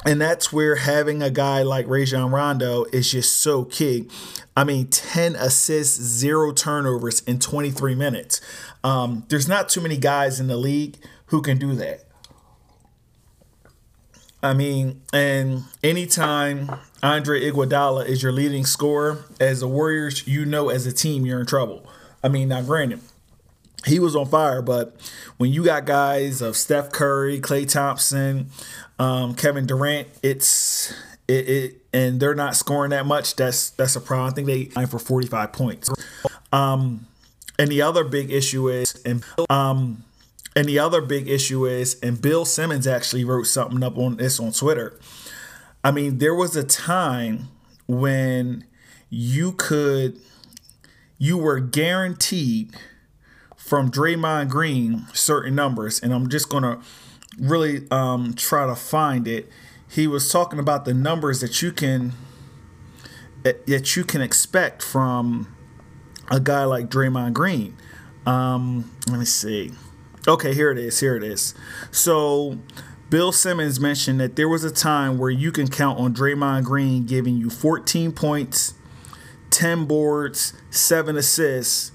and 0.06 0.20
that's 0.20 0.52
where 0.52 0.78
having 0.78 1.22
a 1.22 1.30
guy 1.30 1.62
like 1.62 1.88
Rajon 1.88 2.32
Rondo 2.32 2.86
is 2.86 3.12
just 3.12 3.40
so 3.40 3.66
key. 3.66 4.08
I 4.56 4.64
mean, 4.64 4.88
10 4.88 5.36
assists, 5.36 6.02
zero 6.02 6.52
turnovers 6.54 7.22
in 7.22 7.40
23 7.40 7.96
minutes. 7.96 8.42
Um, 8.84 9.26
there's 9.30 9.48
not 9.48 9.70
too 9.70 9.82
many 9.82 9.98
guys 9.98 10.40
in 10.40 10.48
the 10.48 10.58
league 10.58 10.98
who 11.28 11.42
can 11.42 11.58
do 11.58 11.76
that. 11.76 12.06
I 14.44 14.54
mean, 14.54 15.02
and 15.14 15.66
anytime 15.84 16.72
Andre 17.04 17.42
Iguodala 17.42 18.08
is 18.08 18.24
your 18.24 18.32
leading 18.32 18.66
scorer 18.66 19.24
as 19.40 19.60
the 19.60 19.68
Warriors, 19.68 20.28
you 20.28 20.46
know 20.46 20.70
as 20.70 20.88
a 20.88 20.92
team 20.92 21.28
you're 21.28 21.40
in 21.40 21.46
trouble. 21.46 21.88
I 22.24 22.28
mean, 22.28 22.50
now 22.50 22.64
granted, 22.64 23.02
he 23.86 24.00
was 24.00 24.16
on 24.16 24.28
fire, 24.28 24.62
but 24.62 24.96
when 25.38 25.52
you 25.52 25.64
got 25.64 25.86
guys 25.86 26.42
of 26.42 26.56
Steph 26.56 26.92
Curry, 26.92 27.40
Klay 27.40 27.68
Thompson, 27.68 28.50
um, 29.00 29.34
Kevin 29.34 29.66
Durant, 29.66 30.08
it's 30.22 30.94
it, 31.28 31.50
it, 31.50 31.82
and 31.94 32.20
they're 32.20 32.36
not 32.36 32.56
scoring 32.56 32.92
that 32.92 33.06
much. 33.06 33.36
That's 33.36 33.72
that's 33.72 33.96
a 33.96 34.02
problem. 34.02 34.32
I 34.32 34.36
think 34.36 34.48
they 34.48 34.76
line 34.76 34.88
for 34.88 35.00
45 35.00 35.52
points. 35.52 35.90
Um, 36.52 37.08
and 37.58 37.70
the 37.70 37.82
other 37.82 38.04
big 38.04 38.32
issue 38.32 38.70
is, 38.70 39.02
and 39.06 39.24
um, 39.50 40.04
and 40.56 40.68
the 40.68 40.80
other 40.80 41.02
big 41.02 41.28
issue 41.28 41.66
is, 41.66 42.00
and 42.02 42.22
Bill 42.22 42.46
Simmons 42.46 42.86
actually 42.86 43.24
wrote 43.24 43.48
something 43.48 43.82
up 43.84 43.98
on 43.98 44.18
this 44.18 44.40
on 44.40 44.52
Twitter. 44.52 45.00
I 45.84 45.92
mean, 45.92 46.20
there 46.20 46.36
was 46.36 46.56
a 46.56 46.64
time 46.64 47.50
when 47.88 48.66
you 49.10 49.54
could, 49.54 50.20
you 51.18 51.38
were 51.38 51.60
guaranteed 51.60 52.76
from 53.72 53.90
Draymond 53.90 54.50
Green 54.50 55.06
certain 55.14 55.56
numbers, 55.56 56.02
and 56.02 56.14
I'm 56.14 56.28
just 56.28 56.50
gonna 56.50 56.82
really 57.40 57.88
um, 57.90 58.34
try 58.34 58.66
to 58.66 58.76
find 58.76 59.30
it. 59.30 59.50
He 59.88 60.08
was 60.08 60.30
talking 60.30 60.60
about 60.60 60.84
the 60.84 60.94
numbers 60.94 61.40
that 61.40 61.62
you 61.62 61.72
can 61.72 62.12
that 63.44 63.96
you 63.96 64.04
can 64.04 64.22
expect 64.22 64.84
from 64.84 65.56
a 66.30 66.42
guy 66.42 66.66
like 66.66 66.90
Draymond 66.90 67.32
Green. 67.32 67.78
Um, 68.26 68.92
let 69.08 69.18
me 69.18 69.24
see. 69.24 69.72
Okay, 70.28 70.54
here 70.54 70.70
it 70.72 70.78
is. 70.78 71.00
Here 71.00 71.16
it 71.16 71.24
is. 71.24 71.56
So, 71.92 72.60
Bill 73.10 73.32
Simmons 73.32 73.80
mentioned 73.80 74.20
that 74.20 74.36
there 74.36 74.50
was 74.50 74.66
a 74.66 74.72
time 74.72 75.18
where 75.18 75.32
you 75.32 75.50
can 75.54 75.70
count 75.70 75.98
on 75.98 76.14
Draymond 76.14 76.66
Green 76.66 77.06
giving 77.06 77.38
you 77.38 77.50
14 77.50 78.12
points, 78.12 78.74
10 79.50 79.86
boards, 79.86 80.52
7 80.72 81.16
assists 81.16 81.94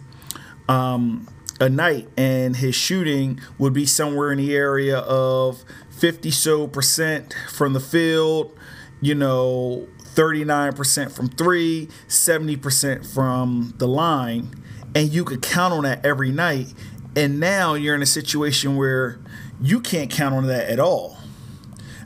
um, 0.71 1.29
a 1.61 1.69
night, 1.69 2.09
and 2.17 2.57
his 2.57 2.75
shooting 2.75 3.41
would 3.59 3.73
be 3.73 3.87
somewhere 3.87 4.33
in 4.33 4.39
the 4.39 4.55
area 4.55 4.99
of 4.99 5.65
50 5.91 6.31
so 6.31 6.67
percent 6.67 7.35
from 7.53 7.73
the 7.73 7.81
field, 7.81 8.57
you 9.01 9.15
know, 9.15 9.89
39% 10.15 11.13
from 11.13 11.29
three, 11.29 11.89
70% 12.09 13.07
from 13.13 13.75
the 13.79 13.89
line, 13.89 14.51
and 14.95 15.13
you 15.13 15.25
could 15.25 15.43
count 15.43 15.75
on 15.75 15.85
that 15.85 16.05
every 16.05 16.31
night 16.31 16.73
and 17.17 17.41
now 17.41 17.73
you're 17.73 17.95
in 17.95 18.03
a 18.03 18.07
situation 18.07 18.77
where 18.77 19.19
you 19.61 19.81
can't 19.81 20.11
count 20.11 20.35
on 20.35 20.47
that 20.49 20.69
at 20.69 20.79
all. 20.79 21.17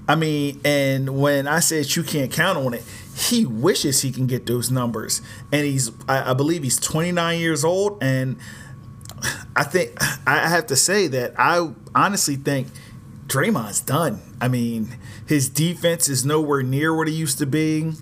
I 0.08 0.14
mean, 0.14 0.60
and 0.64 1.20
when 1.20 1.48
I 1.48 1.58
said 1.60 1.94
you 1.94 2.04
can't 2.04 2.30
count 2.30 2.56
on 2.56 2.74
it, 2.74 2.84
he 3.16 3.44
wishes 3.44 4.02
he 4.02 4.12
can 4.12 4.26
get 4.28 4.46
those 4.46 4.70
numbers. 4.70 5.20
And 5.52 5.64
he's, 5.64 5.90
I, 6.08 6.30
I 6.30 6.34
believe 6.34 6.62
he's 6.62 6.78
29 6.78 7.40
years 7.40 7.64
old. 7.64 8.02
And 8.02 8.38
I 9.56 9.64
think, 9.64 9.92
I 10.26 10.48
have 10.48 10.66
to 10.68 10.76
say 10.76 11.06
that 11.08 11.34
I 11.38 11.70
honestly 11.94 12.36
think 12.36 12.68
Draymond's 13.26 13.80
done. 13.80 14.20
I 14.40 14.48
mean, 14.48 14.96
his 15.26 15.48
defense 15.48 16.08
is 16.08 16.24
nowhere 16.24 16.62
near 16.62 16.94
what 16.94 17.08
it 17.08 17.12
used 17.12 17.38
to 17.38 17.46
be. 17.46 17.92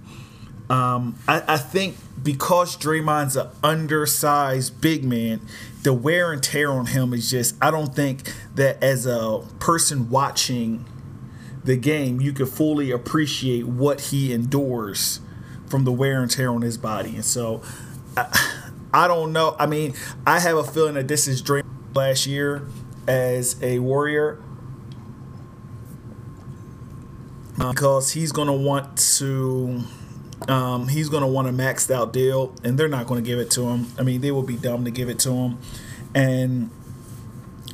Um, 0.71 1.19
I, 1.27 1.43
I 1.49 1.57
think 1.57 1.97
because 2.23 2.77
Draymond's 2.77 3.37
an 3.37 3.49
undersized 3.63 4.81
big 4.81 5.05
man, 5.05 5.41
the 5.83 5.93
wear 5.93 6.33
and 6.33 6.43
tear 6.43 6.71
on 6.71 6.87
him 6.87 7.15
is 7.15 7.31
just 7.31 7.57
I 7.63 7.71
don't 7.71 7.95
think 7.95 8.33
that 8.55 8.83
as 8.83 9.07
a 9.07 9.43
person 9.61 10.11
watching 10.11 10.85
the 11.65 11.77
game 11.77 12.21
you 12.21 12.33
can 12.33 12.47
fully 12.47 12.91
appreciate 12.91 13.67
what 13.67 14.01
he 14.01 14.33
endures 14.33 15.21
from 15.67 15.85
the 15.85 15.93
wear 15.93 16.23
and 16.23 16.31
tear 16.31 16.51
on 16.51 16.63
his 16.63 16.79
body. 16.79 17.15
And 17.15 17.25
so 17.25 17.63
I, 18.17 18.48
I 18.93 19.07
don't 19.07 19.33
know. 19.33 19.57
I 19.59 19.67
mean, 19.67 19.95
I 20.27 20.41
have 20.41 20.57
a 20.57 20.65
feeling 20.65 20.95
that 20.95 21.09
this 21.09 21.29
is 21.29 21.43
Draymond 21.43 21.95
last 21.95 22.27
year 22.27 22.67
as 23.07 23.57
a 23.63 23.79
warrior 23.79 24.41
because 27.57 28.13
he's 28.13 28.33
going 28.33 28.47
to 28.47 28.53
want 28.53 28.97
to 29.19 29.83
um, 30.47 30.89
he's 30.89 31.09
going 31.09 31.23
to 31.23 31.27
want 31.27 31.49
a 31.49 31.53
maxed 31.53 31.91
out 31.91 32.13
deal, 32.13 32.55
and 32.63 32.79
they're 32.79 32.89
not 32.89 33.07
going 33.07 33.23
to 33.23 33.27
give 33.29 33.39
it 33.39 33.51
to 33.53 33.63
him. 33.69 33.87
I 33.99 34.03
mean, 34.03 34.21
they 34.21 34.31
will 34.31 34.43
be 34.45 34.57
dumb 34.57 34.85
to 34.85 34.91
give 34.91 35.09
it 35.09 35.19
to 35.21 35.33
him, 35.33 35.59
and 36.15 36.71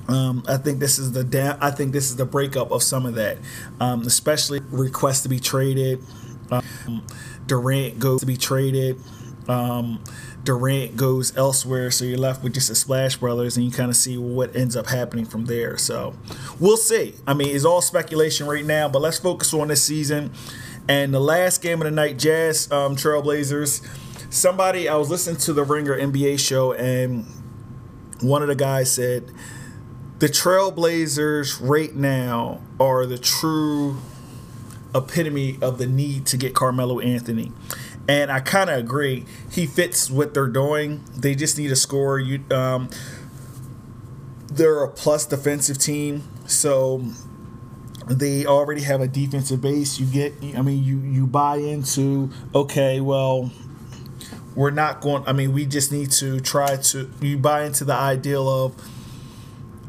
um, 0.08 0.42
I 0.48 0.56
think 0.56 0.80
this 0.80 0.98
is 0.98 1.12
the 1.12 1.24
da- 1.24 1.58
I 1.60 1.70
think 1.70 1.92
this 1.92 2.10
is 2.10 2.16
the 2.16 2.24
breakup 2.24 2.70
of 2.70 2.82
some 2.82 3.06
of 3.06 3.14
that, 3.14 3.38
um, 3.80 4.02
especially 4.02 4.60
requests 4.70 5.22
to 5.22 5.28
be 5.28 5.38
traded. 5.38 6.02
Um, 6.50 7.04
Durant 7.46 7.98
goes 7.98 8.20
to 8.20 8.26
be 8.26 8.36
traded. 8.36 8.98
Durant 10.44 10.96
goes 10.96 11.36
elsewhere, 11.36 11.90
so 11.90 12.04
you're 12.04 12.18
left 12.18 12.42
with 12.42 12.54
just 12.54 12.68
the 12.68 12.74
Splash 12.74 13.16
Brothers, 13.16 13.56
and 13.56 13.64
you 13.64 13.72
kind 13.72 13.90
of 13.90 13.96
see 13.96 14.18
what 14.18 14.54
ends 14.54 14.76
up 14.76 14.86
happening 14.86 15.24
from 15.24 15.46
there. 15.46 15.76
So 15.78 16.14
we'll 16.60 16.76
see. 16.76 17.14
I 17.26 17.34
mean, 17.34 17.54
it's 17.54 17.64
all 17.64 17.80
speculation 17.80 18.46
right 18.46 18.64
now, 18.64 18.88
but 18.88 19.00
let's 19.00 19.18
focus 19.18 19.52
on 19.54 19.68
this 19.68 19.82
season 19.82 20.32
And 20.88 21.14
the 21.14 21.20
last 21.20 21.62
game 21.62 21.80
of 21.80 21.86
the 21.86 21.90
night, 21.90 22.18
Jazz 22.18 22.70
um, 22.70 22.94
Trailblazers. 22.96 23.86
Somebody 24.30 24.88
I 24.88 24.96
was 24.96 25.08
listening 25.10 25.36
to 25.38 25.52
the 25.52 25.62
Ringer 25.64 25.98
NBA 25.98 26.38
show, 26.40 26.72
and 26.72 27.24
one 28.20 28.42
of 28.42 28.48
the 28.48 28.56
guys 28.56 28.92
said 28.92 29.30
the 30.18 30.26
Trailblazers 30.26 31.58
right 31.60 31.94
now 31.94 32.60
are 32.80 33.06
the 33.06 33.18
true 33.18 33.98
epitome 34.94 35.58
of 35.60 35.78
the 35.78 35.86
need 35.86 36.26
to 36.26 36.36
get 36.36 36.54
Carmelo 36.54 37.00
Anthony. 37.00 37.52
And 38.06 38.30
I 38.30 38.40
kind 38.40 38.68
of 38.68 38.78
agree. 38.78 39.24
He 39.50 39.66
fits 39.66 40.10
what 40.10 40.34
they're 40.34 40.46
doing. 40.46 41.04
They 41.16 41.34
just 41.34 41.56
need 41.56 41.70
a 41.70 41.76
score. 41.76 42.18
You, 42.18 42.44
um, 42.50 42.90
they're 44.48 44.84
a 44.84 44.88
plus 44.88 45.26
defensive 45.26 45.78
team, 45.78 46.22
so 46.46 47.02
they 48.08 48.44
already 48.44 48.82
have 48.82 49.00
a 49.00 49.08
defensive 49.08 49.60
base. 49.60 49.98
You 49.98 50.06
get, 50.06 50.34
I 50.56 50.62
mean, 50.62 50.84
you 50.84 50.98
you 50.98 51.26
buy 51.26 51.56
into 51.56 52.30
okay, 52.54 53.00
well, 53.00 53.50
we're 54.54 54.70
not 54.70 55.00
going. 55.00 55.24
I 55.26 55.32
mean, 55.32 55.52
we 55.52 55.66
just 55.66 55.90
need 55.90 56.10
to 56.12 56.40
try 56.40 56.76
to. 56.76 57.10
You 57.20 57.38
buy 57.38 57.64
into 57.64 57.84
the 57.84 57.94
ideal 57.94 58.48
of 58.48 58.74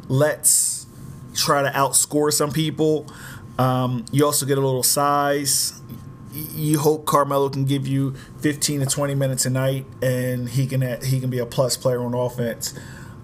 let's 0.08 0.88
try 1.36 1.62
to 1.62 1.70
outscore 1.70 2.32
some 2.32 2.52
people. 2.52 3.08
Um, 3.58 4.06
you 4.12 4.26
also 4.26 4.46
get 4.46 4.58
a 4.58 4.62
little 4.62 4.84
size. 4.84 5.82
You 6.36 6.80
hope 6.80 7.06
Carmelo 7.06 7.50
can 7.50 7.65
give 7.65 7.88
you 7.88 8.13
15 8.42 8.82
to 8.82 8.86
20 8.86 9.15
minutes 9.15 9.46
a 9.46 9.50
night, 9.50 9.86
and 10.01 10.50
he 10.50 10.68
can 10.68 10.82
he 11.01 11.20
can 11.20 11.30
be 11.30 11.39
a 11.39 11.46
plus 11.46 11.77
player 11.77 12.04
on 12.04 12.13
offense. 12.13 12.74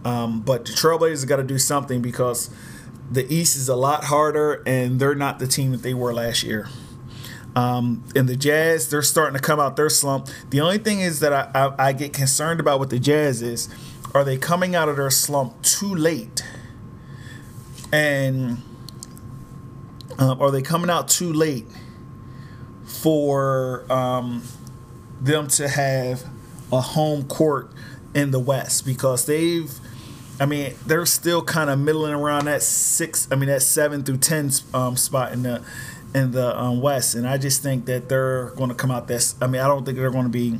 Um, 0.06 0.42
but 0.42 0.66
the 0.66 0.72
Trailblazers 0.72 1.28
got 1.28 1.38
to 1.38 1.44
do 1.44 1.60
something 1.60 2.02
because 2.02 2.50
the 3.12 3.32
East 3.32 3.56
is 3.58 3.68
a 3.68 3.76
lot 3.76 4.06
harder, 4.06 4.64
and 4.66 5.00
they're 5.00 5.16
not 5.16 5.40
the 5.40 5.48
team 5.48 5.72
that 5.72 5.84
they 5.84 5.94
were 5.94 6.14
last 6.14 6.44
year. 6.44 6.70
Um, 7.56 8.04
and 8.16 8.30
the 8.30 8.38
Jazz, 8.38 8.90
they're 8.90 9.02
starting 9.02 9.36
to 9.36 9.42
come 9.42 9.60
out 9.60 9.76
their 9.76 9.90
slump. 9.90 10.30
The 10.50 10.62
only 10.62 10.78
thing 10.78 11.02
is 11.02 11.20
that 11.20 11.34
I, 11.34 11.52
I, 11.54 11.88
I 11.90 11.94
get 11.94 12.14
concerned 12.14 12.62
about 12.62 12.80
with 12.80 12.90
the 12.90 13.00
Jazz 13.00 13.42
is, 13.42 13.68
are 14.14 14.24
they 14.24 14.38
coming 14.38 14.74
out 14.74 14.88
of 14.88 14.96
their 14.96 15.10
slump 15.10 15.62
too 15.62 15.94
late? 15.94 16.46
And 17.92 18.62
um, 20.18 20.42
are 20.42 20.50
they 20.50 20.62
coming 20.62 20.90
out 20.90 21.10
too 21.10 21.34
late 21.34 21.66
for 23.02 23.86
um, 23.92 24.44
them 25.20 25.48
to 25.48 25.68
have 25.68 26.24
a 26.72 26.82
home 26.82 27.28
court 27.28 27.72
in 28.14 28.32
the 28.32 28.40
West? 28.40 28.86
Because 28.86 29.26
they've, 29.26 29.72
I 30.40 30.46
mean, 30.46 30.76
they're 30.86 31.06
still 31.06 31.44
kind 31.44 31.70
of 31.70 31.80
middling 31.80 32.14
around 32.14 32.46
that 32.46 32.62
six, 32.62 33.28
I 33.32 33.36
mean, 33.36 33.50
that 33.50 33.62
seven 33.62 34.04
through 34.04 34.18
ten 34.18 34.52
um, 34.74 34.98
spot 34.98 35.34
in 35.34 35.44
the 35.44 35.64
in 36.14 36.32
the 36.32 36.60
um, 36.60 36.82
West, 36.82 37.16
and 37.16 37.28
I 37.28 37.38
just 37.38 37.64
think 37.64 37.86
that 37.86 38.10
they're 38.10 38.50
going 38.52 38.70
to 38.70 38.76
come 38.76 38.92
out 38.92 39.08
this. 39.08 39.36
I 39.42 39.48
mean, 39.48 39.62
I 39.62 39.68
don't 39.68 39.86
think 39.86 39.98
they're 39.98 40.12
going 40.12 40.26
to 40.26 40.30
be 40.30 40.60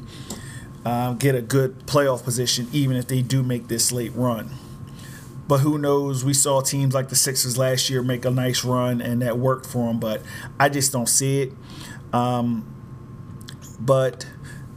uh, 0.86 1.14
get 1.14 1.36
a 1.36 1.42
good 1.42 1.86
playoff 1.86 2.24
position, 2.24 2.68
even 2.72 2.96
if 2.96 3.08
they 3.08 3.22
do 3.22 3.44
make 3.44 3.68
this 3.68 3.92
late 3.92 4.14
run. 4.16 4.52
But 5.48 5.60
who 5.60 5.78
knows? 5.78 6.24
We 6.24 6.34
saw 6.34 6.62
teams 6.62 6.94
like 6.94 7.10
the 7.10 7.16
Sixers 7.16 7.58
last 7.58 7.90
year 7.90 8.02
make 8.02 8.24
a 8.24 8.32
nice 8.32 8.64
run, 8.64 9.02
and 9.02 9.22
that 9.22 9.38
worked 9.38 9.66
for 9.66 9.88
them. 9.88 10.00
But 10.00 10.22
I 10.58 10.70
just 10.70 10.94
don't 10.94 11.10
see 11.10 11.42
it. 11.42 11.54
Um, 12.14 12.68
but 13.80 14.28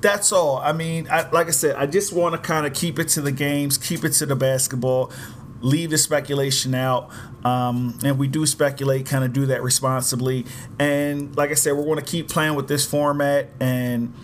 that's 0.00 0.33
all. 0.33 0.59
I 0.59 0.73
mean, 0.73 1.09
I, 1.11 1.29
like 1.31 1.49
I 1.49 1.50
said, 1.50 1.76
I 1.76 1.87
just 1.87 2.12
want 2.12 2.35
to 2.35 2.41
kind 2.41 2.67
of 2.67 2.75
keep 2.75 2.99
it 2.99 3.09
to 3.11 3.21
the 3.21 3.33
games, 3.33 3.79
keep 3.79 4.05
it 4.05 4.11
to 4.11 4.26
the 4.26 4.37
basketball, 4.37 5.12
leave 5.61 5.91
the 5.91 5.99
speculation 5.99 6.75
out. 6.75 7.11
Um, 7.45 7.99
and 8.05 8.19
we 8.19 8.29
do 8.29 8.47
speculate, 8.47 9.07
kind 9.07 9.25
of 9.25 9.33
do 9.33 9.47
that 9.47 9.62
responsibly. 9.62 10.47
And 10.79 11.37
like 11.37 11.50
I 11.50 11.55
said, 11.55 11.73
we're 11.73 11.85
going 11.85 11.99
to 11.99 12.05
keep 12.05 12.29
playing 12.29 12.55
with 12.55 12.69
this 12.69 12.87
format 12.87 13.49
and 13.61 14.14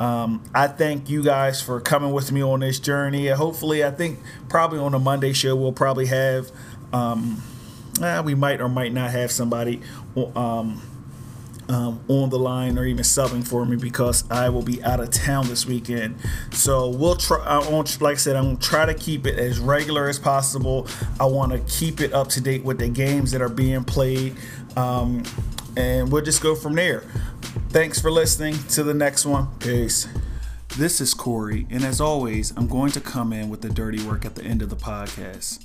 um, 0.00 0.42
I 0.52 0.66
thank 0.66 1.08
you 1.08 1.22
guys 1.22 1.62
for 1.62 1.80
coming 1.80 2.12
with 2.12 2.32
me 2.32 2.42
on 2.42 2.58
this 2.58 2.80
journey. 2.80 3.28
Hopefully, 3.28 3.84
I 3.84 3.92
think 3.92 4.18
probably 4.48 4.80
on 4.80 4.94
a 4.94 4.98
Monday 4.98 5.32
show 5.32 5.54
we'll 5.54 5.72
probably 5.72 6.06
have, 6.06 6.50
um, 6.92 7.40
eh, 8.02 8.20
we 8.20 8.34
might 8.34 8.60
or 8.60 8.68
might 8.68 8.92
not 8.92 9.12
have 9.12 9.30
somebody 9.30 9.80
um, 10.34 10.82
um, 11.68 12.04
on 12.08 12.30
the 12.30 12.38
line 12.38 12.78
or 12.78 12.84
even 12.84 13.02
subbing 13.02 13.46
for 13.46 13.64
me 13.64 13.76
because 13.76 14.28
I 14.30 14.48
will 14.48 14.62
be 14.62 14.82
out 14.82 15.00
of 15.00 15.10
town 15.10 15.48
this 15.48 15.66
weekend. 15.66 16.16
So 16.52 16.88
we'll 16.88 17.16
try. 17.16 17.38
I 17.38 17.58
won't, 17.58 18.00
like 18.00 18.14
I 18.14 18.18
said, 18.18 18.36
I'm 18.36 18.44
gonna 18.44 18.58
try 18.58 18.86
to 18.86 18.94
keep 18.94 19.26
it 19.26 19.38
as 19.38 19.58
regular 19.58 20.08
as 20.08 20.18
possible. 20.18 20.86
I 21.20 21.26
want 21.26 21.52
to 21.52 21.58
keep 21.78 22.00
it 22.00 22.12
up 22.12 22.28
to 22.30 22.40
date 22.40 22.64
with 22.64 22.78
the 22.78 22.88
games 22.88 23.30
that 23.32 23.42
are 23.42 23.48
being 23.48 23.84
played, 23.84 24.36
um, 24.76 25.22
and 25.76 26.10
we'll 26.10 26.24
just 26.24 26.42
go 26.42 26.54
from 26.54 26.74
there. 26.74 27.00
Thanks 27.70 28.00
for 28.00 28.10
listening. 28.10 28.58
To 28.70 28.82
the 28.82 28.94
next 28.94 29.24
one. 29.24 29.48
Peace. 29.58 30.08
This 30.78 31.02
is 31.02 31.12
Corey, 31.12 31.66
and 31.70 31.84
as 31.84 32.00
always, 32.00 32.52
I'm 32.56 32.66
going 32.66 32.92
to 32.92 33.00
come 33.00 33.32
in 33.32 33.50
with 33.50 33.60
the 33.60 33.68
dirty 33.68 34.02
work 34.06 34.24
at 34.24 34.36
the 34.36 34.42
end 34.42 34.62
of 34.62 34.70
the 34.70 34.76
podcast. 34.76 35.62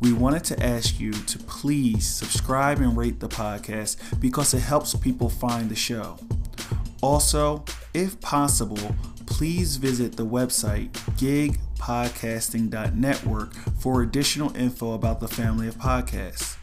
We 0.00 0.12
wanted 0.14 0.44
to 0.44 0.62
ask 0.62 0.98
you 0.98 1.12
to 1.12 1.38
please 1.40 2.06
subscribe 2.06 2.78
and 2.78 2.96
rate 2.96 3.20
the 3.20 3.28
podcast 3.28 4.18
because 4.18 4.54
it 4.54 4.60
helps 4.60 4.94
people 4.94 5.28
find 5.28 5.68
the 5.68 5.76
show. 5.76 6.16
Also, 7.02 7.66
if 7.92 8.18
possible, 8.20 8.96
please 9.26 9.76
visit 9.76 10.16
the 10.16 10.26
website 10.26 10.90
gigpodcasting.network 11.18 13.54
for 13.78 14.02
additional 14.02 14.56
info 14.56 14.94
about 14.94 15.20
the 15.20 15.28
family 15.28 15.68
of 15.68 15.76
podcasts. 15.76 16.56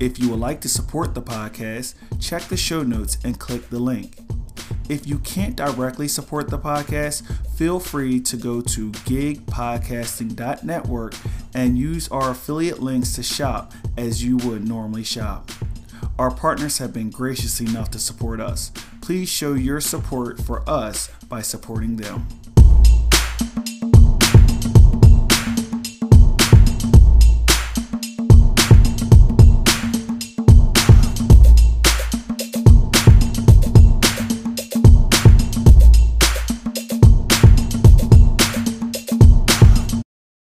If 0.00 0.18
you 0.18 0.30
would 0.30 0.40
like 0.40 0.62
to 0.62 0.68
support 0.68 1.14
the 1.14 1.22
podcast, 1.22 1.94
check 2.20 2.42
the 2.44 2.56
show 2.56 2.82
notes 2.82 3.18
and 3.24 3.38
click 3.38 3.68
the 3.68 3.78
link. 3.78 4.16
If 4.88 5.06
you 5.06 5.18
can't 5.18 5.54
directly 5.56 6.08
support 6.08 6.48
the 6.50 6.58
podcast, 6.58 7.22
feel 7.56 7.80
free 7.80 8.20
to 8.20 8.36
go 8.36 8.60
to 8.60 8.90
gigpodcasting.network 8.90 11.14
and 11.54 11.78
use 11.78 12.08
our 12.08 12.30
affiliate 12.30 12.80
links 12.80 13.14
to 13.14 13.22
shop 13.22 13.72
as 13.96 14.24
you 14.24 14.36
would 14.38 14.66
normally 14.66 15.04
shop. 15.04 15.50
Our 16.18 16.30
partners 16.30 16.78
have 16.78 16.92
been 16.92 17.10
gracious 17.10 17.60
enough 17.60 17.90
to 17.92 17.98
support 17.98 18.40
us. 18.40 18.72
Please 19.00 19.28
show 19.28 19.54
your 19.54 19.80
support 19.80 20.40
for 20.40 20.68
us 20.68 21.08
by 21.28 21.42
supporting 21.42 21.96
them. 21.96 22.26